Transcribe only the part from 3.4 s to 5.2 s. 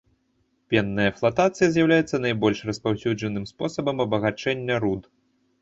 спосабам абагачэння руд.